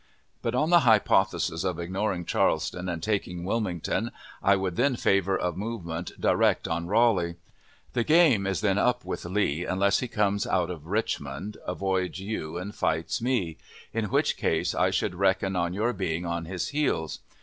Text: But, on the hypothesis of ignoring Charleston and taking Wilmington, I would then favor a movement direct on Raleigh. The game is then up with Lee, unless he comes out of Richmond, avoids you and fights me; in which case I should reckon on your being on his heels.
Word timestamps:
But, 0.41 0.55
on 0.55 0.71
the 0.71 0.79
hypothesis 0.79 1.63
of 1.63 1.77
ignoring 1.77 2.25
Charleston 2.25 2.89
and 2.89 3.03
taking 3.03 3.43
Wilmington, 3.43 4.09
I 4.41 4.55
would 4.55 4.75
then 4.75 4.95
favor 4.95 5.37
a 5.37 5.51
movement 5.51 6.19
direct 6.19 6.67
on 6.67 6.87
Raleigh. 6.87 7.35
The 7.93 8.03
game 8.03 8.47
is 8.47 8.61
then 8.61 8.79
up 8.79 9.05
with 9.05 9.25
Lee, 9.25 9.63
unless 9.63 9.99
he 9.99 10.07
comes 10.07 10.47
out 10.47 10.71
of 10.71 10.87
Richmond, 10.87 11.57
avoids 11.67 12.19
you 12.19 12.57
and 12.57 12.73
fights 12.73 13.21
me; 13.21 13.59
in 13.93 14.05
which 14.05 14.37
case 14.37 14.73
I 14.73 14.89
should 14.89 15.13
reckon 15.13 15.55
on 15.55 15.71
your 15.71 15.93
being 15.93 16.25
on 16.25 16.45
his 16.45 16.69
heels. 16.69 17.19